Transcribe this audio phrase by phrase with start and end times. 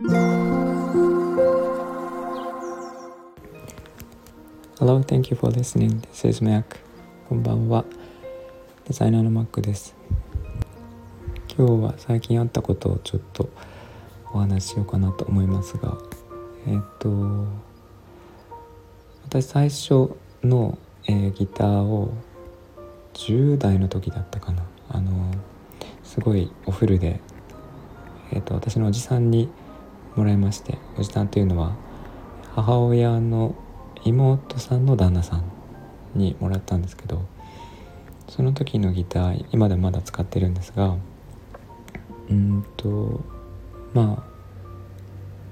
[0.00, 0.14] Hello,
[5.02, 6.02] thank you for listening.
[6.12, 6.76] This is Mac.
[7.28, 7.84] こんばんは。
[8.86, 9.96] デザイナーの Mac です。
[11.56, 13.48] 今日は最近あったことをちょっと
[14.32, 15.98] お話ししようかなと思いますが、
[16.68, 17.48] えっ、と
[19.24, 20.78] 私最初の、
[21.08, 22.14] えー、ギターを
[23.14, 24.62] 10代の時だったかな。
[24.90, 25.10] あの
[26.04, 27.18] すごいお古で、
[28.30, 29.50] えーと私のおじさんに
[30.16, 31.76] もらいましておじさんというのは
[32.54, 33.54] 母親の
[34.04, 35.44] 妹さんの旦那さん
[36.14, 37.26] にもらったんですけど
[38.28, 40.96] その時のギター今でもまだ使ってるんですが
[42.30, 43.20] うんと
[43.94, 44.38] まあ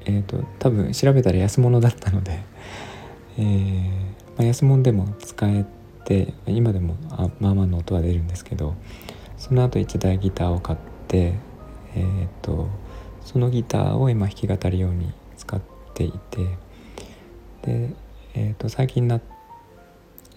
[0.05, 2.41] えっ、ー、と多分調べたら安物だったので、
[3.39, 3.91] えー
[4.37, 5.65] まあ、安物でも使え
[6.05, 8.75] て今でもあまあまあの音は出るんですけど
[9.39, 10.79] その後1台ギターを買っ
[11.09, 11.35] て
[11.95, 12.69] えっ、ー、と
[13.27, 15.61] そのギターを今弾き語り用に使っ
[15.95, 16.47] ていて
[17.63, 17.91] で
[18.39, 19.19] えー、と最近な、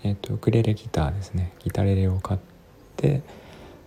[0.03, 1.51] えーと、ウクレレギターですね。
[1.59, 2.39] ギタレレを買っ
[2.95, 3.21] て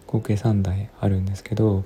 [0.07, 1.83] 合計3台あるんですけど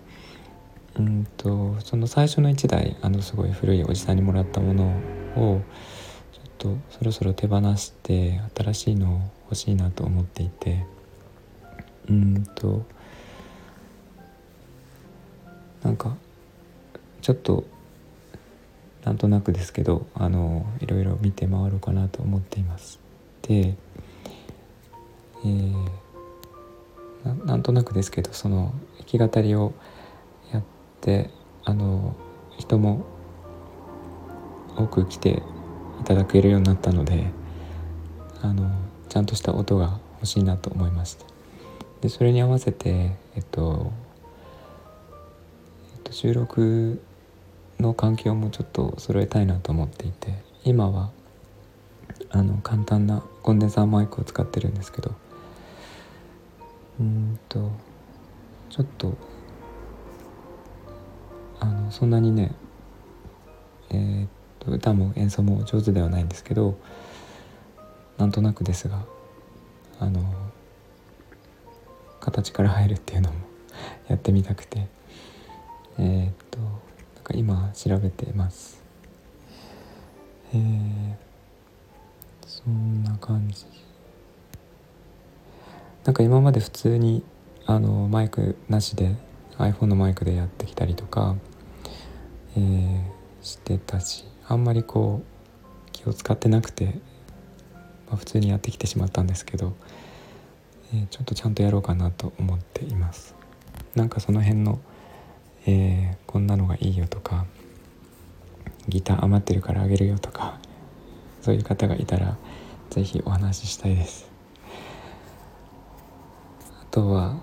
[0.99, 4.87] うんとその最初の1台あのすごい古いおじさんにもらったもの
[5.37, 5.63] を
[6.33, 10.85] ちょっとそろそろ手放して新しいのを欲しいなと思っていて
[12.09, 12.85] うんと
[15.85, 16.17] なんか
[17.27, 17.65] ちょっと
[19.03, 23.01] なんとなくですけどあのいろいろ見て回ろうかなと思っています。
[23.43, 23.75] で、
[25.45, 25.75] えー、
[27.25, 29.75] ななんとなくですけどその弾き語りを
[30.53, 30.63] やっ
[31.01, 31.31] て
[31.65, 32.15] あの
[32.59, 33.05] 人も
[34.77, 35.43] 多く来て
[36.01, 37.27] いただけるようになったので
[38.41, 38.71] あの
[39.09, 41.27] ちゃんとした音が欲しいなと思いました
[42.03, 43.91] でそれに合わせてえっと、
[45.97, 47.03] えっと、収録
[47.81, 51.11] の環境もちょっと揃えたいなと思っていて今は
[52.31, 55.15] あの簡単なコンデンサーマイクを使ってるんですけど
[56.99, 57.71] うんと
[58.71, 59.17] ちょっと
[61.61, 62.53] あのそんなにね
[63.91, 64.29] えー、っ
[64.61, 66.79] と歌も演奏も上手ではないんですけど
[68.19, 69.05] なんとなくですが
[70.01, 70.23] あの
[72.21, 73.37] 形から入るっていうのも
[74.09, 74.89] やってみたくて
[75.99, 76.46] えー、っ
[77.35, 78.83] 今調べてます。
[80.53, 81.15] えー、
[82.47, 83.67] そんな感じ。
[86.05, 87.25] なんか今まで普通に
[87.67, 89.17] あのマイクなしで
[89.59, 91.35] iPhone のマイクでやってきたりとか、
[92.57, 93.03] えー、
[93.43, 97.01] してたしあんまりこう気を使ってなくて、
[98.07, 99.75] まあ、普通にやってきてしまったんですけど、
[100.95, 103.35] えー、ちょっとちゃんとやろうかなと思っています。
[103.97, 104.79] なんかその辺の
[105.67, 107.45] えー、こんなのがいいよとか
[108.89, 110.59] ギター余ってるからあげるよとか
[111.43, 112.37] そういう方がいたら
[112.91, 114.31] 是非お話ししたいです。
[116.83, 117.37] あとは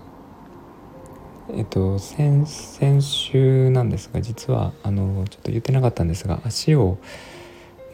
[1.50, 6.98] えっと先先週なんですが実はあのちょっと言ってなかったんですが足を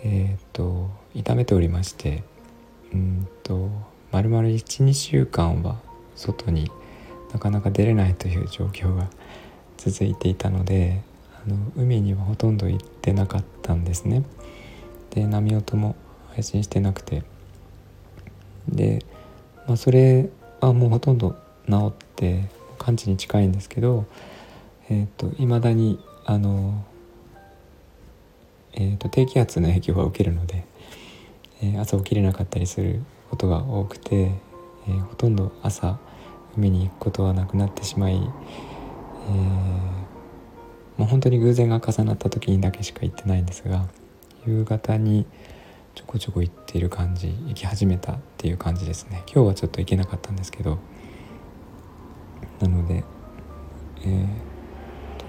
[0.04, 2.22] えっと痛めておりまして
[2.92, 3.68] うんと
[4.12, 5.80] 丸々12週間は
[6.14, 6.70] 外に
[7.32, 9.08] なかなか出れないという状況が
[9.80, 11.00] 続いていたので
[11.42, 14.24] あの海にはほとんど行ってなかったんですね。
[15.08, 15.96] で波音も
[16.28, 17.22] 配信してなくて
[18.68, 19.04] で、
[19.66, 20.28] まあ、それ
[20.60, 21.34] はもうほとんど
[21.66, 22.44] 治って
[22.78, 24.06] 完治に近いんですけどいま、
[24.90, 26.84] えーと、だにあの、
[28.74, 30.66] えーと、低気圧の影響は受けるので、
[31.62, 34.32] えー、朝起きれなかったりすることが多くて、
[34.86, 35.98] えー、ほとんど朝
[36.54, 38.20] 海に行くことはなくなってしまい
[39.30, 39.36] えー、
[40.98, 43.86] まあ、本当に偶然が重なった時にだけしか行ってないんですが
[44.46, 45.26] 夕方に
[45.94, 49.22] ちょこちょこ行っている感じ行き始めたっていう感じですね。
[49.26, 50.78] 今日はちょっと行けなかったんですけど
[52.60, 53.04] なので、
[54.02, 54.26] えー、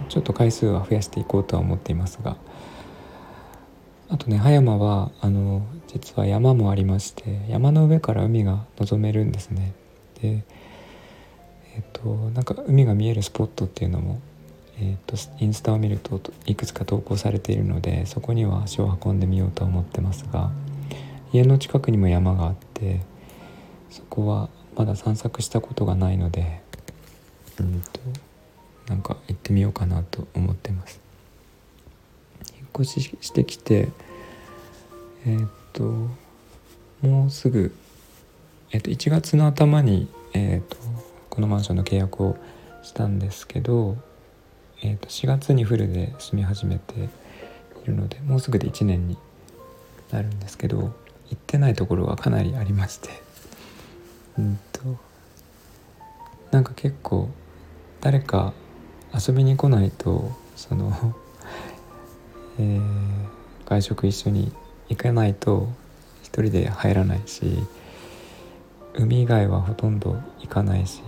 [0.07, 2.37] ちょっと回数は増やしていこうとは思っていますが
[4.09, 9.73] あとね葉山はあの実は山もありまして山の上から海が望めるんですね。
[10.21, 10.43] で
[11.75, 14.19] えっ、となんか海が見えるスポットっていうのも、
[14.79, 20.51] えっとインスタを見るといくつか投稿されているのでそこには足を運んでみようと思ってますが
[21.31, 23.01] 家の近くにも山があって
[23.89, 26.61] そこはまだ散策したことがないので
[27.59, 27.99] うんと
[28.87, 30.99] なんか行ってみようかなと思ってます。
[32.57, 33.89] 引っ越ししてきて
[35.25, 35.39] えっ、
[35.71, 35.83] と
[37.01, 37.73] もうすぐ、
[38.71, 40.77] えっと1月の頭に、えっと
[41.31, 42.37] このマンションの契約を
[42.83, 43.97] したんですけど、
[44.83, 46.93] えー、と4月にフルで住み始めて
[47.83, 49.17] いるのでもうすぐで1年に
[50.11, 50.91] なるんですけど行
[51.35, 53.09] ってないところがかなりありまして。
[54.37, 54.97] うんと
[56.51, 57.29] なんか結構
[58.01, 58.53] 誰か
[59.13, 61.15] 遊びに来ないとその
[62.59, 62.81] えー、
[63.65, 64.51] 外食一緒に
[64.89, 65.69] 行かないと
[66.21, 67.57] 一人で入らないし
[68.93, 71.01] 海以外はほとんど行かないし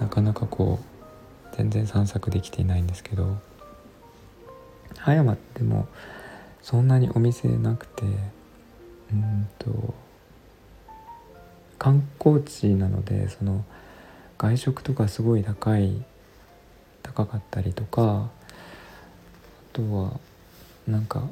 [0.00, 3.38] なかなかこう全然散策できていないんですけど
[4.98, 5.86] 葉山っても
[6.62, 8.02] そんなにお店なくて
[9.12, 9.94] うんと
[11.78, 13.64] 観光地なのでその
[14.38, 16.02] 外食とかすごい高い
[17.02, 18.28] 高かったりとかあ
[19.72, 20.20] とは
[20.86, 21.22] なんか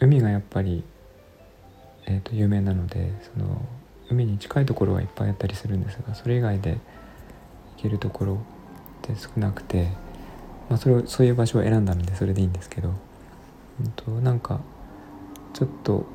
[0.00, 0.84] 海がやっぱり、
[2.06, 3.64] えー、と有名なのでその
[4.10, 6.78] 海に近いところはいっぱいあったりするんですがそれ以外で
[7.76, 8.36] 行けるところっ
[9.02, 9.90] て少なくて、
[10.68, 12.92] まあ、それをそういう場所を選んだのでそれでいいんですけど、
[13.80, 14.60] うんと、なんか
[15.52, 16.06] ちょっと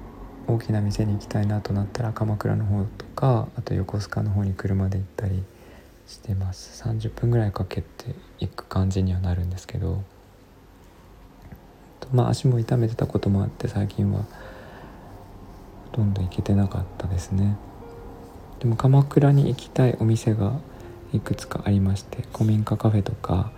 [0.48, 5.44] 大きな店に行きたいなとなったら鎌倉の方とかあと横須賀の方に車で行ったり
[6.08, 6.84] してます。
[6.84, 7.88] 30分ぐらいかけて
[8.40, 10.04] 行く感じにはなるんですけど
[12.14, 14.24] まあ足も痛めてたこともあって最近は
[15.86, 17.58] ほとんど行けてなかったですね。
[18.62, 20.60] でも鎌倉に行きたいお店が
[21.14, 23.52] いくつかありまして古民家カフェとか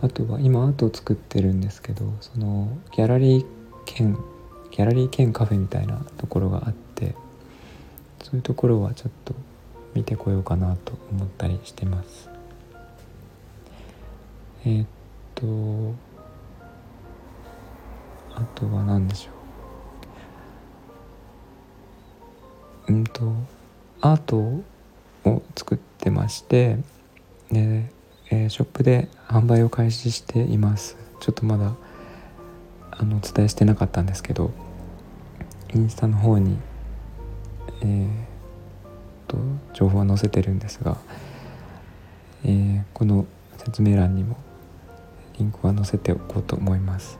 [0.00, 3.46] あとは今アートを作ってるんですけどそのギャラリー
[3.84, 4.16] 兼
[4.70, 7.14] ギャラリー兼カフェみたいなところがあって
[8.22, 9.34] そういうところはちょっと
[9.92, 12.28] 見てこようかなと思ったりしてます。
[14.64, 14.86] えー、っ
[15.34, 15.94] と
[18.34, 19.30] あとは何でしょ
[22.88, 22.92] う。
[22.94, 23.32] うんと
[24.04, 26.76] アートを作ってまして
[27.50, 27.90] で、
[28.30, 30.98] えー、ショップで販売を開始しています。
[31.20, 31.74] ちょっとまだ
[32.90, 34.52] あのお伝えしてなかったんですけど
[35.74, 36.58] インスタの方に
[37.80, 38.06] えー、
[39.26, 39.38] と
[39.72, 40.98] 情報は載せてるんですが、
[42.44, 43.24] えー、この
[43.56, 44.36] 説明欄にも
[45.38, 47.18] リンクは載せておこうと思います。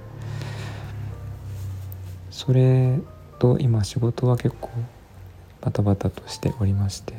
[2.31, 2.99] それ
[3.39, 4.69] と今仕事は結構
[5.65, 7.15] バタバタとしておりまして。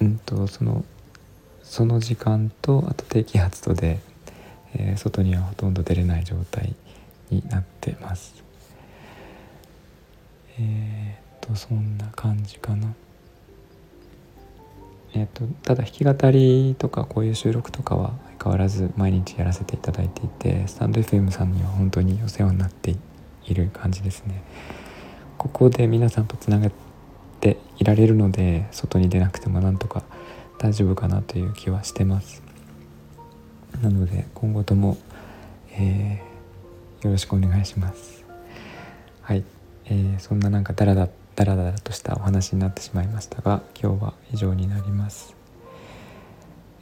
[0.00, 0.84] うんとその
[1.62, 4.00] その時間とあと低気圧とで、
[4.74, 6.74] えー、外にはほとんど出れない状態
[7.30, 8.42] になってます。
[10.58, 12.94] えー、っとそんな感じかな。
[15.14, 22.96] えー、っとただ弾き語りとかこういう収録とかは相変わらず毎日やらせていただいていてスタンド FM さんには本当にお世話になって
[23.44, 24.42] いる感じですね。
[25.38, 26.72] ここで皆さんとつながっ
[27.40, 30.02] ていられるので外に出なくてもなんとか
[30.58, 32.42] 大丈夫かなという気はしてます。
[33.80, 34.98] なので今後とも、
[35.72, 38.24] えー、よろしくお願いします。
[39.22, 39.44] はい、
[39.86, 45.36] えー、そんななんかダラダダラダラとしたお話になってしまいましたが今日は以上になります、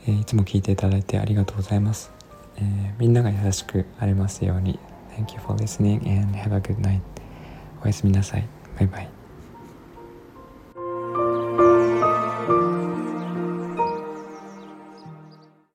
[0.06, 2.10] えー、いつも聞いていただいてありがとうございます、
[2.56, 4.78] えみんなが優しくありますように。
[5.16, 7.15] Thank you for listening and have a good night.
[7.86, 8.44] おやすみなさい。
[8.76, 9.15] バイバイ。